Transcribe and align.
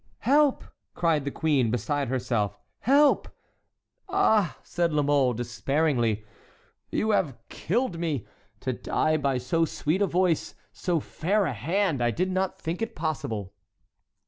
"Help!" 0.21 0.63
cried 0.95 1.25
the 1.25 1.29
queen, 1.29 1.69
beside 1.69 2.07
herself, 2.07 2.57
"help!" 2.79 3.27
"Ah!" 4.09 4.57
said 4.63 4.91
La 4.91 5.03
Mole, 5.03 5.33
despairingly, 5.33 6.25
"you 6.89 7.11
have 7.11 7.37
killed 7.49 7.99
me. 7.99 8.25
To 8.61 8.73
die 8.73 9.17
by 9.17 9.37
so 9.37 9.63
sweet 9.63 10.01
a 10.01 10.07
voice, 10.07 10.55
so 10.73 10.99
fair 10.99 11.45
a 11.45 11.53
hand! 11.53 12.01
I 12.01 12.09
did 12.09 12.31
not 12.31 12.59
think 12.59 12.81
it 12.81 12.95
possible." 12.95 13.53